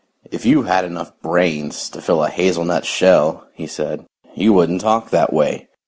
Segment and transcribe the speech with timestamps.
[0.31, 5.11] "If you had enough brains to fill a hazelnut shell," he said, "you wouldn't talk
[5.11, 5.67] that way.